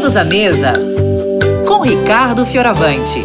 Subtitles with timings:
[0.00, 0.72] Todos à Mesa,
[1.68, 3.22] com Ricardo Fioravante.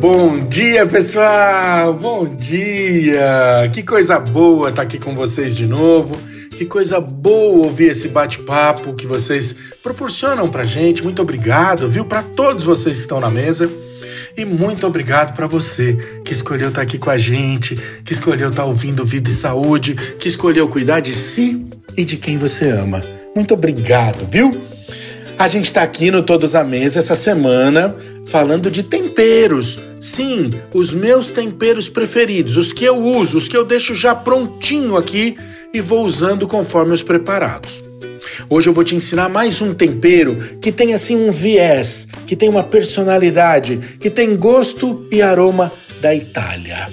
[0.00, 1.92] Bom dia, pessoal!
[1.92, 3.68] Bom dia!
[3.74, 6.18] Que coisa boa estar aqui com vocês de novo.
[6.56, 11.04] Que coisa boa ouvir esse bate-papo que vocês proporcionam pra gente.
[11.04, 12.06] Muito obrigado, viu?
[12.06, 13.70] Para todos vocês que estão na mesa.
[14.34, 18.64] E muito obrigado para você que escolheu estar aqui com a gente, que escolheu estar
[18.64, 23.02] ouvindo Vida e Saúde, que escolheu cuidar de si e de quem você ama.
[23.34, 24.50] Muito obrigado, viu?
[25.38, 27.94] A gente está aqui no Todos à Mesa essa semana
[28.26, 29.78] falando de temperos.
[30.00, 34.96] Sim, os meus temperos preferidos, os que eu uso, os que eu deixo já prontinho
[34.96, 35.36] aqui
[35.72, 37.82] e vou usando conforme os preparados.
[38.48, 42.48] Hoje eu vou te ensinar mais um tempero que tem assim um viés, que tem
[42.48, 46.88] uma personalidade, que tem gosto e aroma da Itália.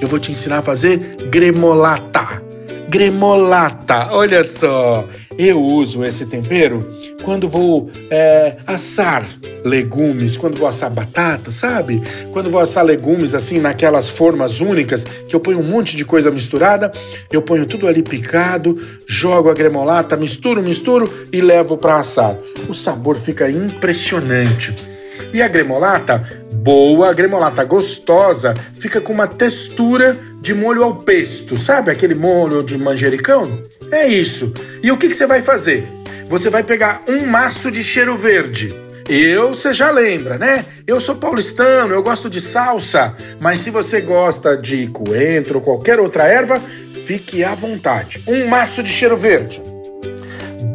[0.00, 2.53] Eu vou te ensinar a fazer gremolata.
[2.88, 5.04] Gremolata, olha só.
[5.36, 6.78] Eu uso esse tempero
[7.24, 9.24] quando vou é, assar
[9.64, 12.02] legumes, quando vou assar batata, sabe?
[12.30, 16.30] Quando vou assar legumes assim naquelas formas únicas que eu ponho um monte de coisa
[16.30, 16.92] misturada,
[17.32, 22.36] eu ponho tudo ali picado, jogo a gremolata, misturo, misturo e levo para assar.
[22.68, 24.93] O sabor fica impressionante.
[25.32, 31.56] E a gremolata, boa, a gremolata gostosa, fica com uma textura de molho ao pesto,
[31.56, 31.90] sabe?
[31.90, 33.62] Aquele molho de manjericão?
[33.90, 34.52] É isso.
[34.82, 35.86] E o que, que você vai fazer?
[36.28, 40.64] Você vai pegar um maço de cheiro verde eu, você já lembra, né?
[40.86, 46.00] Eu sou paulistano, eu gosto de salsa, mas se você gosta de coentro ou qualquer
[46.00, 46.60] outra erva,
[47.04, 48.22] fique à vontade.
[48.26, 49.62] Um maço de cheiro verde,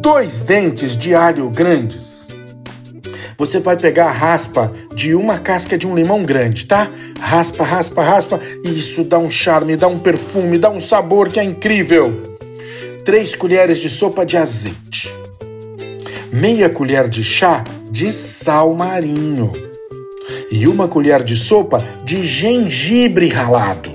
[0.00, 2.19] dois dentes de alho grandes.
[3.40, 6.90] Você vai pegar a raspa de uma casca de um limão grande, tá?
[7.18, 8.40] Raspa, raspa, raspa.
[8.62, 12.36] Isso dá um charme, dá um perfume, dá um sabor que é incrível.
[13.02, 15.08] Três colheres de sopa de azeite.
[16.30, 19.50] Meia colher de chá de sal marinho
[20.52, 23.90] e uma colher de sopa de gengibre ralado.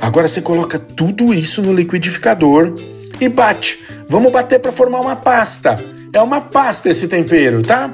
[0.00, 2.72] Agora você coloca tudo isso no liquidificador
[3.20, 3.80] e bate.
[4.08, 5.74] Vamos bater para formar uma pasta.
[6.12, 7.92] É uma pasta esse tempero, tá?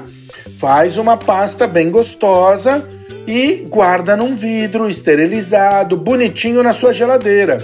[0.65, 2.83] Faz uma pasta bem gostosa
[3.27, 7.57] e guarda num vidro esterilizado, bonitinho na sua geladeira.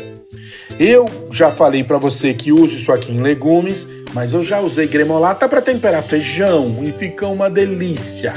[0.80, 4.86] Eu já falei para você que use isso aqui em legumes, mas eu já usei
[4.86, 8.34] gremolata para temperar feijão e fica uma delícia.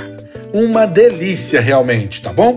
[0.55, 2.57] Uma delícia realmente, tá bom?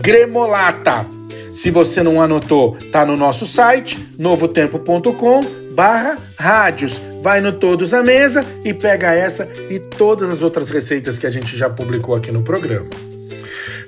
[0.00, 1.06] Gremolata.
[1.52, 7.00] Se você não anotou, tá no nosso site novotempo.com barra rádios.
[7.22, 11.30] Vai no Todos à Mesa e pega essa e todas as outras receitas que a
[11.30, 12.88] gente já publicou aqui no programa.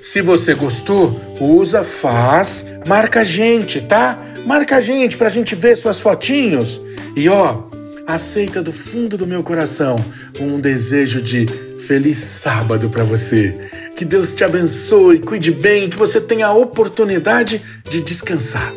[0.01, 4.17] Se você gostou, usa, faz, marca a gente, tá?
[4.45, 6.79] Marca a gente pra gente ver suas fotinhos.
[7.15, 7.63] E ó,
[8.05, 9.97] aceita do fundo do meu coração
[10.39, 11.47] um desejo de
[11.79, 13.55] feliz sábado para você.
[13.95, 18.73] Que Deus te abençoe, cuide bem, que você tenha a oportunidade de descansar.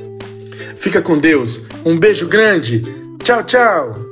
[0.77, 1.63] Fica com Deus.
[1.85, 3.02] Um beijo grande.
[3.23, 4.12] Ciao, ciao.